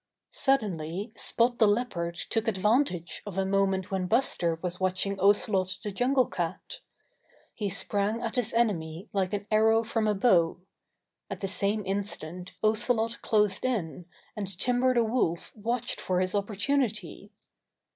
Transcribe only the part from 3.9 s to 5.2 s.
when Buster was watching